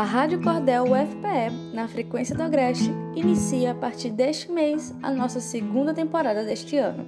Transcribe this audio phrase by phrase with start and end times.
[0.00, 5.40] A Rádio Cordel UFPE, na frequência do Agreste, inicia a partir deste mês a nossa
[5.40, 7.06] segunda temporada deste ano.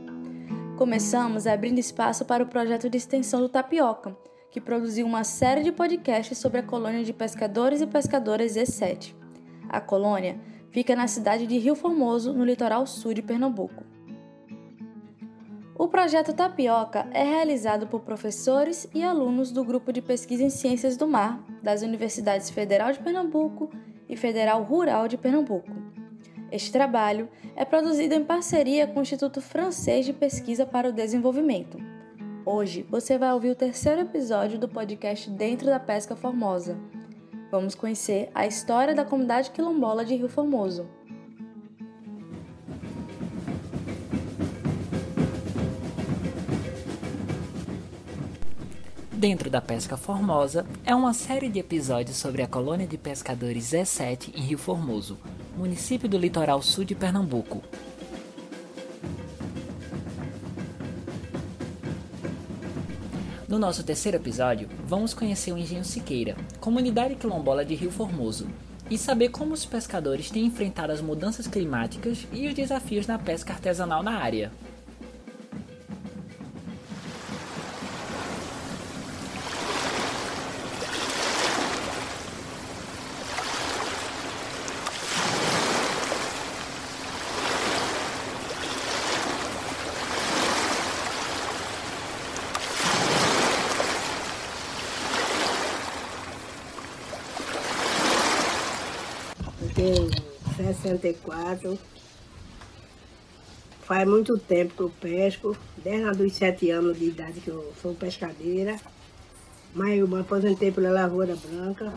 [0.77, 4.15] Começamos abrindo espaço para o projeto de extensão do Tapioca,
[4.51, 9.15] que produziu uma série de podcasts sobre a colônia de pescadores e pescadoras E7.
[9.71, 10.39] A colônia
[10.71, 13.92] fica na cidade de Rio Formoso, no litoral sul de Pernambuco.
[15.83, 20.97] O projeto Tapioca é realizado por professores e alunos do Grupo de Pesquisa em Ciências
[20.97, 23.69] do Mar das Universidades Federal de Pernambuco
[24.09, 25.73] e Federal Rural de Pernambuco.
[26.53, 31.79] Este trabalho é produzido em parceria com o Instituto Francês de Pesquisa para o Desenvolvimento.
[32.47, 36.79] Hoje você vai ouvir o terceiro episódio do podcast Dentro da Pesca Formosa.
[37.51, 40.89] Vamos conhecer a história da comunidade quilombola de Rio Formoso.
[49.23, 54.35] Dentro da Pesca Formosa é uma série de episódios sobre a colônia de pescadores E7
[54.35, 55.17] em Rio Formoso,
[55.57, 57.63] município do litoral sul de Pernambuco.
[63.47, 68.49] No nosso terceiro episódio, vamos conhecer o Engenho Siqueira, comunidade quilombola de Rio Formoso,
[68.91, 73.53] e saber como os pescadores têm enfrentado as mudanças climáticas e os desafios na pesca
[73.53, 74.51] artesanal na área.
[99.83, 100.09] Tenho
[100.57, 101.79] 64.
[103.83, 107.95] Faz muito tempo que eu pesco, desde os sete anos de idade que eu sou
[107.95, 108.77] pescadeira.
[109.75, 111.93] Mas eu me aposentei pela Lavoura Branca.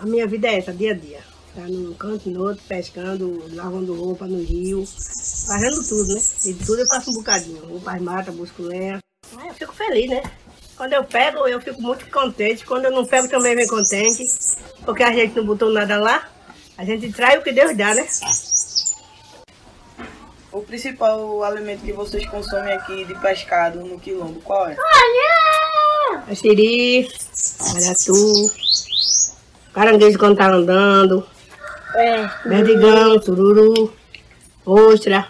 [0.00, 1.20] A minha vida é essa, dia a dia.
[1.54, 4.86] Tá num canto, no outro, pescando, lavando roupa no rio,
[5.46, 6.22] fazendo tudo, né?
[6.46, 7.66] E tudo eu faço um bocadinho.
[7.66, 9.00] Vou para as matas, busco lenha.
[9.32, 10.22] Mas eu fico feliz, né?
[10.76, 12.64] Quando eu pego, eu fico muito contente.
[12.64, 14.24] Quando eu não pego, também vem contente.
[14.84, 16.37] Porque a gente não botou nada lá.
[16.78, 18.06] A gente traz o que Deus dá, né?
[20.52, 24.76] O principal alimento que vocês consomem aqui de pescado no quilombo, qual é?
[26.30, 27.08] Açiri,
[27.74, 28.50] maratu,
[29.74, 31.26] caranguejo quando tá andando,
[31.94, 32.28] É.
[32.48, 33.92] berdigão, sururu,
[34.64, 35.28] ostra.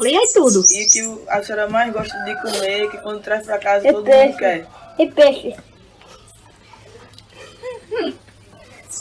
[0.00, 0.64] E é tudo.
[0.70, 4.04] E que a senhora mais gosta de comer, que quando traz pra casa É todo
[4.04, 4.26] peixe.
[4.28, 4.66] mundo quer.
[4.98, 5.56] E peixe?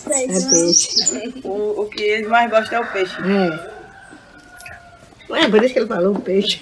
[0.09, 1.41] É peixe.
[1.43, 3.15] O, o que eles mais gostam é o peixe.
[3.21, 3.81] É.
[5.33, 6.61] É, por isso que ele falou peixe.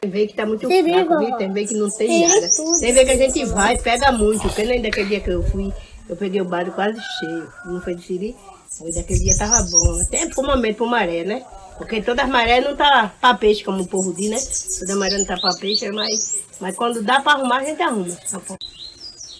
[0.00, 1.38] Tem vez que tá muito fraco?
[1.38, 2.50] Tem vez que não tem nada.
[2.80, 4.42] Tem vez que a gente vai e pega muito.
[4.42, 5.72] Porque nem daquele dia que eu fui,
[6.08, 7.48] eu peguei o barco quase cheio.
[7.64, 8.36] Não foi de Siri?
[8.68, 10.00] Foi daquele dia tava bom.
[10.00, 11.42] Até por momento, por maré, né?
[11.78, 14.38] Porque todas as marés não tá pra peixe, como o povo diz, né?
[14.80, 18.16] Toda maré não tá pra peixe, mas, mas quando dá pra arrumar, a gente arruma.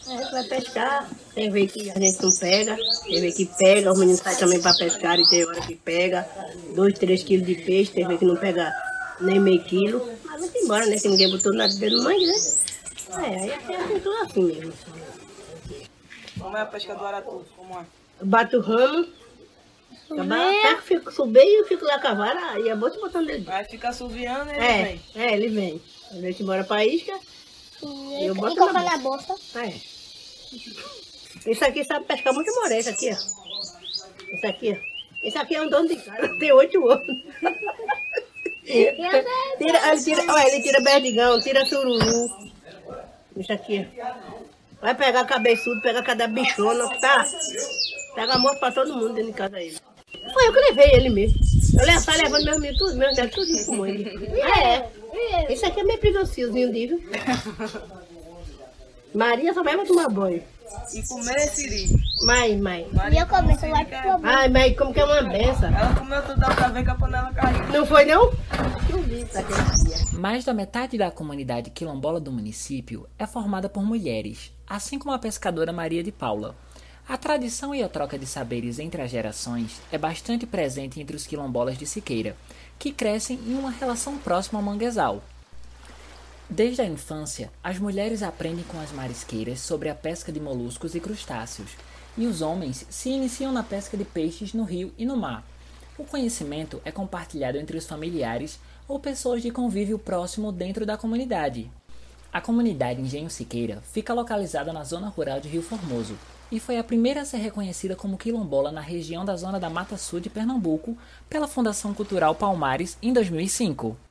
[0.08, 0.14] Tá.
[0.14, 3.92] A gente vai pescar, tem vez que a gente não pega, tem vez que pega,
[3.92, 6.26] os meninos saem também para pescar e tem hora que pega,
[6.74, 8.72] dois, três quilos de peixe, tem vez que não pega
[9.20, 10.98] nem meio quilo, mas vamos embora, né?
[10.98, 12.34] Que ninguém botou nada dentro do mangue, né?
[13.10, 14.72] É, aí é assim, tudo assim mesmo.
[16.38, 17.44] Como é a pesca do aratu?
[17.56, 17.84] Como é?
[18.22, 19.06] Bato o ramo,
[20.10, 23.28] acabar, pego, fico, subir e eu fico lá com a vara e a bolsa botando
[23.30, 23.44] ele.
[23.48, 25.00] Aí fica assoviando e ele É, vem.
[25.16, 25.82] é, ele vem.
[26.10, 27.12] A gente embora pra isca,
[27.82, 29.34] E Eu boto e na na bolsa.
[29.56, 29.97] É.
[31.46, 33.14] Isso aqui sabe pescar muito moré, isso aqui, ó.
[34.34, 35.26] Isso aqui, ó.
[35.26, 37.06] Isso aqui é um dono de casa, tem oito anos.
[38.64, 42.50] Tira, ele tira, olha, ele tira berdigão, tira sururu.
[43.36, 44.38] Isso aqui, ó.
[44.80, 47.26] Vai pegar cabeçudo, pegar cada bichona, tá?
[48.14, 49.76] Pega amor pra todo mundo dentro de casa ele.
[50.32, 51.38] Foi eu que levei ele mesmo.
[51.78, 54.08] Eu levo, tá levando meus meninos, tudo, meus netos, tudo com ele.
[54.40, 55.52] É.
[55.52, 57.02] Esse aqui é meu privanciozinho, viu?
[59.14, 60.42] Maria só vai pra tomar banho.
[60.94, 61.88] E comer é siri.
[62.24, 62.86] Mãe, mãe.
[63.12, 64.20] E eu começo lá pro problema.
[64.22, 65.68] Ai, mãe, como que é uma benção?
[65.74, 67.66] Ela comeu tudo da outra vez que a panela caiu.
[67.68, 68.30] Não foi, não?
[68.90, 70.18] Não vi isso aquele dia.
[70.18, 75.18] Mais da metade da comunidade quilombola do município é formada por mulheres, assim como a
[75.18, 76.54] pescadora Maria de Paula.
[77.08, 81.26] A tradição e a troca de saberes entre as gerações é bastante presente entre os
[81.26, 82.36] quilombolas de Siqueira,
[82.78, 85.22] que crescem em uma relação próxima ao manguezal.
[86.50, 91.00] Desde a infância, as mulheres aprendem com as marisqueiras sobre a pesca de moluscos e
[91.00, 91.72] crustáceos,
[92.16, 95.44] e os homens se iniciam na pesca de peixes no rio e no mar.
[95.98, 98.58] O conhecimento é compartilhado entre os familiares
[98.88, 101.70] ou pessoas de convívio próximo dentro da comunidade.
[102.32, 106.16] A comunidade Engenho Siqueira fica localizada na zona rural de Rio Formoso,
[106.50, 109.98] e foi a primeira a ser reconhecida como quilombola na região da Zona da Mata
[109.98, 110.96] Sul de Pernambuco
[111.28, 114.07] pela Fundação Cultural Palmares em 2005.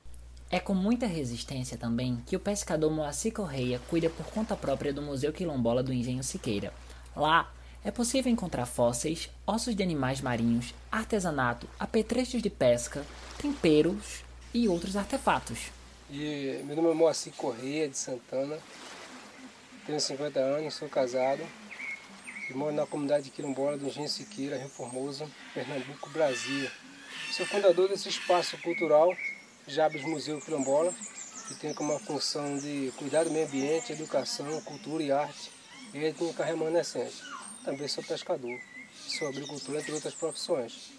[0.50, 5.02] É com muita resistência também que o pescador Moacir Correia cuida por conta própria do
[5.02, 6.74] Museu Quilombola do Engenho Siqueira.
[7.14, 7.52] Lá
[7.84, 13.06] é possível encontrar fósseis, ossos de animais marinhos, artesanato, apetrechos de pesca,
[13.38, 14.24] temperos
[14.54, 15.70] e outros artefatos.
[16.10, 18.58] E meu nome é Moacir Correia de Santana,
[19.86, 21.44] tenho 50 anos, sou casado
[22.50, 26.70] e moro na comunidade quilombola do Engenho Siqueira, Rio Formoso, Pernambuco, Brasil.
[27.32, 29.14] Sou fundador desse espaço cultural,
[29.68, 30.94] Jabes Museu Quilombola,
[31.50, 35.52] que tem como função de cuidar do meio ambiente, educação, cultura e arte,
[35.94, 37.22] étnica remanescente.
[37.66, 38.58] Também sou pescador,
[38.96, 40.92] sou agricultor, entre outras profissões.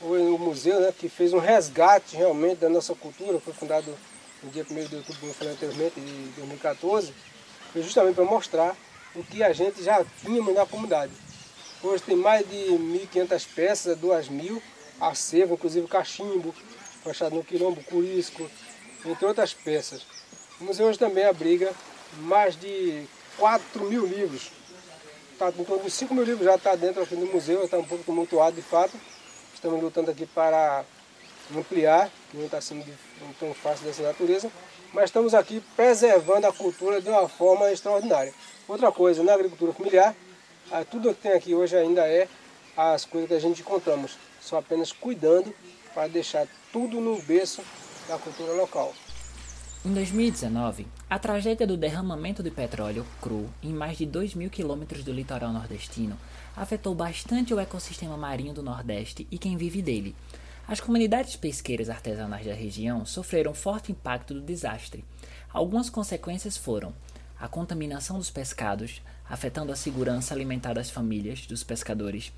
[0.00, 3.92] O museu né, que fez um resgate realmente da nossa cultura, foi fundado
[4.40, 7.12] no dia 1 de outubro, como eu falei anteriormente, de 2014,
[7.72, 8.76] foi justamente para mostrar
[9.12, 11.12] o que a gente já tínhamos na comunidade.
[11.82, 14.62] Hoje tem mais de 1.500 peças, 2.000
[15.00, 16.54] acervo, inclusive cachimbo,
[17.04, 18.50] fachado no quilombo, curisco,
[19.04, 20.02] entre outras peças.
[20.60, 21.72] O museu hoje também abriga
[22.20, 23.04] mais de
[23.36, 24.50] 4 mil livros.
[25.38, 27.84] Tá, em torno de 5 mil livros já está dentro aqui do museu, está um
[27.84, 28.98] pouco tumultuado de fato.
[29.52, 30.84] Estamos lutando aqui para
[31.54, 32.84] ampliar, que não está sendo
[33.38, 34.50] tão fácil dessa natureza,
[34.92, 38.32] mas estamos aqui preservando a cultura de uma forma extraordinária.
[38.66, 40.14] Outra coisa, na agricultura familiar,
[40.90, 42.28] tudo que tem aqui hoje ainda é
[42.76, 45.54] as coisas que a gente encontramos, só apenas cuidando
[45.92, 47.62] para deixar tudo no berço
[48.08, 48.92] da cultura local.
[49.84, 55.04] Em 2019, a tragédia do derramamento de petróleo cru em mais de 2 mil quilômetros
[55.04, 56.18] do litoral nordestino
[56.56, 60.16] afetou bastante o ecossistema marinho do Nordeste e quem vive dele.
[60.66, 65.04] As comunidades pesqueiras artesanais da região sofreram forte impacto do desastre.
[65.52, 66.92] Algumas consequências foram
[67.38, 69.00] a contaminação dos pescados,
[69.30, 72.32] afetando a segurança alimentar das famílias dos pescadores,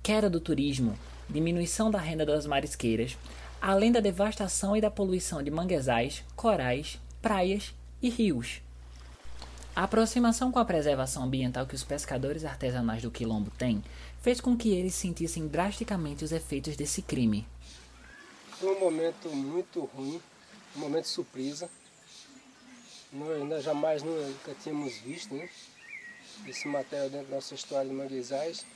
[0.00, 0.96] queda do turismo,
[1.30, 3.16] diminuição da renda das marisqueiras,
[3.60, 8.60] além da devastação e da poluição de manguezais, corais, praias e rios.
[9.74, 13.82] A aproximação com a preservação ambiental que os pescadores artesanais do Quilombo têm
[14.20, 17.46] fez com que eles sentissem drasticamente os efeitos desse crime.
[18.58, 20.20] Foi um momento muito ruim,
[20.76, 21.70] um momento de surpresa.
[23.12, 25.48] Nós ainda jamais nunca tínhamos visto né,
[26.46, 28.66] esse material dentro da nossa história de manguezais.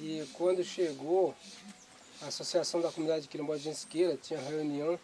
[0.00, 1.34] E quando chegou
[2.22, 4.98] a Associação da Comunidade de Quilombola de Gensiqueira tinha reunião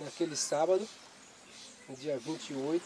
[0.00, 0.84] naquele sábado,
[1.88, 2.82] no dia 28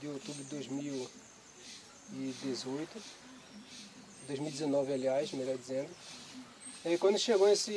[0.00, 2.88] de outubro de 2018,
[4.26, 5.90] 2019 aliás, melhor dizendo.
[6.84, 7.72] E quando chegou esse,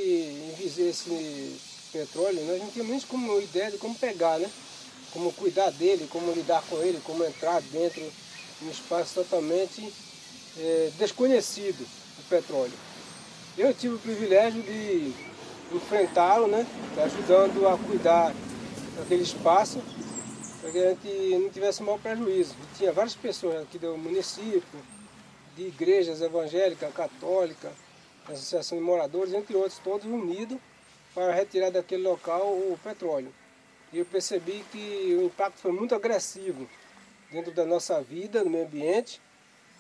[0.64, 1.60] esse
[1.92, 4.50] petróleo, nós não tínhamos como ideia de como pegar, né?
[5.12, 8.02] Como cuidar dele, como lidar com ele, como entrar dentro
[8.60, 9.94] de um espaço totalmente
[10.58, 11.86] é, desconhecido,
[12.20, 12.93] o petróleo.
[13.56, 15.14] Eu tive o privilégio de
[15.72, 16.66] enfrentá-lo, né?
[16.98, 18.34] ajudando a cuidar
[18.98, 19.80] daquele espaço,
[20.60, 22.56] para que a gente não tivesse mau prejuízo.
[22.56, 24.80] E tinha várias pessoas aqui do município,
[25.56, 27.72] de igrejas evangélicas, católicas,
[28.28, 30.58] associação de moradores, entre outros, todos unidos
[31.14, 33.32] para retirar daquele local o petróleo.
[33.92, 36.68] E eu percebi que o impacto foi muito agressivo
[37.32, 39.22] dentro da nossa vida, no meio ambiente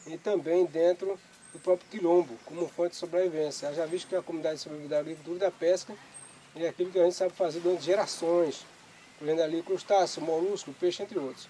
[0.05, 1.19] e também dentro
[1.53, 3.71] do próprio quilombo, como fonte de sobrevivência.
[3.73, 5.95] Já visto que a comunidade sobrevive da agricultura e da pesca
[6.55, 8.65] é aquilo que a gente sabe fazer durante gerações,
[9.19, 11.47] colhendo ali crustáceo, molusco, peixe, entre outros.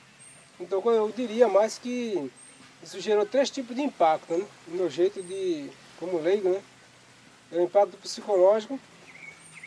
[0.60, 2.31] Então eu diria mais que
[2.83, 4.45] isso gerou três tipos de impacto, né?
[4.67, 5.69] no meu jeito de,
[6.00, 6.62] como leigo, né?
[7.51, 8.79] É o impacto psicológico,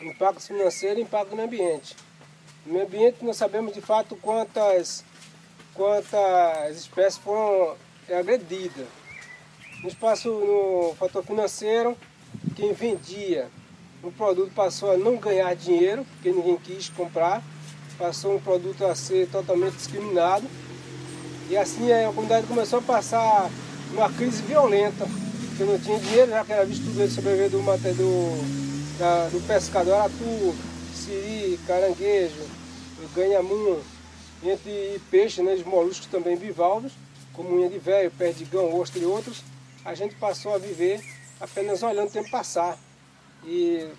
[0.01, 1.95] o impacto financeiro e o impacto no ambiente.
[2.65, 5.03] No ambiente nós sabemos de fato quantas,
[5.73, 7.75] quantas espécies foram
[8.09, 8.87] agredidas
[9.81, 11.95] no espaço, no fator financeiro,
[12.55, 13.47] quem vendia
[14.03, 17.43] o produto passou a não ganhar dinheiro, porque ninguém quis comprar,
[17.97, 20.45] passou um produto a ser totalmente discriminado.
[21.49, 23.49] E assim a comunidade começou a passar
[23.91, 25.07] uma crise violenta,
[25.47, 29.95] porque não tinha dinheiro, já que era visto tudo sobreviver do, do, da, do pescador,
[29.95, 30.55] aratu,
[30.93, 32.45] siri, caranguejo,
[33.15, 33.79] ganhamun,
[34.43, 36.91] entre peixes, né, os moluscos também bivalvos,
[37.33, 39.43] como unha de velho, perdigão, ostra e outros
[39.83, 41.01] a gente passou a viver
[41.39, 42.77] apenas olhando o tempo passar.
[43.43, 43.89] E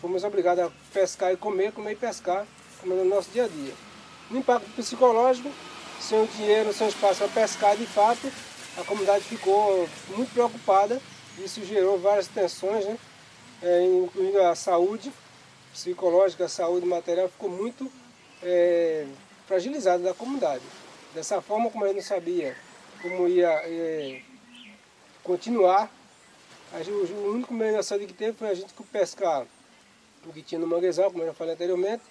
[0.00, 2.46] fomos obrigados a pescar e comer, comer e pescar,
[2.80, 3.74] como no nosso dia a dia.
[4.30, 5.50] No impacto psicológico,
[6.00, 8.30] sem o dinheiro, sem espaço para pescar, de fato,
[8.76, 11.00] a comunidade ficou muito preocupada.
[11.38, 12.98] Isso gerou várias tensões, né?
[13.62, 15.12] É, incluindo a saúde
[15.72, 17.90] psicológica, a saúde material, ficou muito
[18.42, 19.06] é,
[19.46, 20.62] fragilizada da comunidade.
[21.14, 22.56] Dessa forma, como a gente não sabia
[23.02, 24.20] como ia é,
[25.26, 25.90] continuar.
[26.78, 29.44] Gente- o único engraçado que teve foi a gente pescar
[30.24, 32.02] o que tinha no manguezal, como eu já falei anteriormente,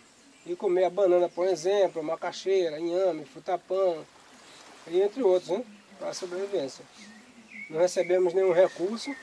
[0.46, 3.96] e comer a banana, por exemplo, macaxeira, inhame, frutapã,
[4.88, 5.64] entre outros, né?
[5.98, 6.84] Para a sobrevivência.
[7.70, 9.14] Não recebemos nenhum recurso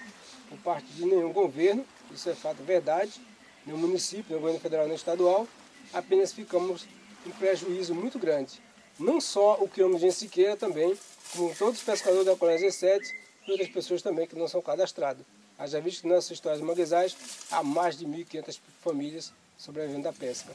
[0.48, 3.20] por parte de nenhum governo, isso é fato verdade,
[3.64, 5.46] nenhum município, nem governo federal nem estadual,
[5.92, 6.86] apenas ficamos
[7.26, 8.60] em prejuízo muito grande.
[8.98, 10.98] Não só o quilômetro de Siqueira também,
[11.32, 15.24] como todos os pescadores da colônia 17 e outras pessoas também que não são cadastrados.
[15.58, 17.16] Haja visto que nessas histórias de manguezais
[17.50, 20.52] há mais de 1.500 famílias sobrevivendo da pesca.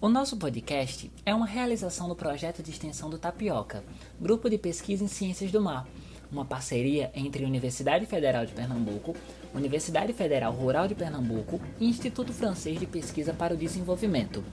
[0.00, 3.82] O nosso podcast é uma realização do projeto de extensão do Tapioca,
[4.20, 5.86] Grupo de Pesquisa em Ciências do Mar,
[6.30, 9.16] uma parceria entre Universidade Federal de Pernambuco,
[9.54, 14.44] Universidade Federal Rural de Pernambuco e Instituto Francês de Pesquisa para o Desenvolvimento.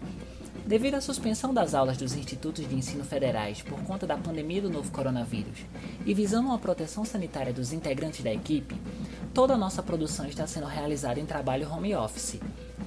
[0.72, 4.70] Devido à suspensão das aulas dos institutos de ensino federais por conta da pandemia do
[4.70, 5.66] novo coronavírus
[6.06, 8.80] e visando uma proteção sanitária dos integrantes da equipe,
[9.34, 12.40] toda a nossa produção está sendo realizada em trabalho home office.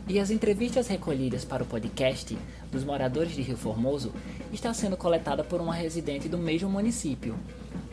[0.08, 2.38] E as entrevistas recolhidas para o podcast
[2.72, 4.14] dos moradores de Rio Formoso
[4.50, 7.38] está sendo coletada por uma residente do mesmo município.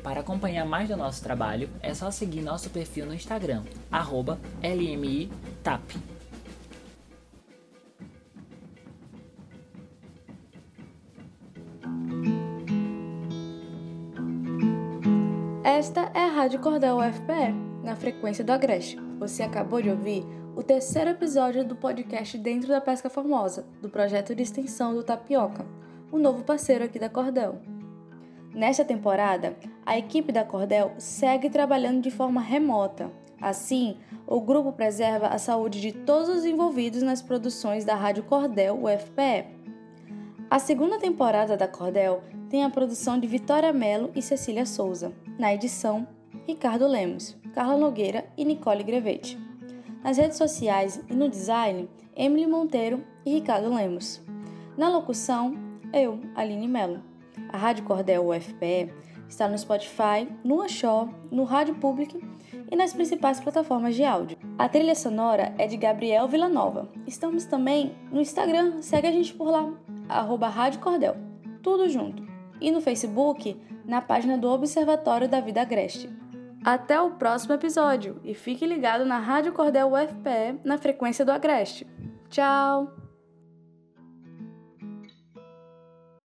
[0.01, 3.63] Para acompanhar mais do nosso trabalho, é só seguir nosso perfil no Instagram,
[4.63, 6.20] LMITAP.
[15.63, 17.53] Esta é a Rádio Cordel UFPE,
[17.83, 18.97] na frequência do Agreste.
[19.19, 20.25] Você acabou de ouvir
[20.55, 25.63] o terceiro episódio do podcast Dentro da Pesca Formosa, do projeto de extensão do Tapioca,
[26.11, 27.61] o novo parceiro aqui da Cordel.
[28.55, 33.11] Nesta temporada, a equipe da Cordel segue trabalhando de forma remota.
[33.39, 38.79] Assim, o grupo preserva a saúde de todos os envolvidos nas produções da Rádio Cordel
[38.83, 39.45] UFPE.
[40.49, 45.13] A segunda temporada da Cordel tem a produção de Vitória Mello e Cecília Souza.
[45.41, 46.07] Na edição,
[46.47, 49.39] Ricardo Lemos, Carla Nogueira e Nicole Grevete.
[50.03, 54.21] Nas redes sociais e no design, Emily Monteiro e Ricardo Lemos.
[54.77, 55.55] Na locução,
[55.91, 57.01] eu, Aline Mello.
[57.49, 58.93] A Rádio Cordel UFPE
[59.27, 62.23] está no Spotify, no Anchor, no Rádio Public
[62.69, 64.37] e nas principais plataformas de áudio.
[64.59, 66.87] A trilha sonora é de Gabriel Villanova.
[67.07, 69.73] Estamos também no Instagram, segue a gente por lá,
[70.07, 71.15] arroba Rádio Cordel,
[71.63, 72.29] tudo junto.
[72.61, 76.09] E no Facebook, na página do Observatório da Vida Agreste.
[76.63, 81.87] Até o próximo episódio e fique ligado na Rádio Cordel UFPE na frequência do Agreste.
[82.29, 83.00] Tchau!